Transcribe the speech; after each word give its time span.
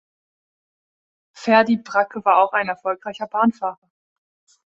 Ferdi 1.33 1.77
Bracke 1.77 2.25
war 2.25 2.37
auch 2.39 2.53
ein 2.53 2.67
erfolgreicher 2.69 3.27
Bahnfahrer. 3.27 3.87